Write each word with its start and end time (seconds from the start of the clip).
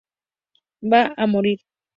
Va 0.95 1.03
a 1.27 1.31
morir. 1.37 1.57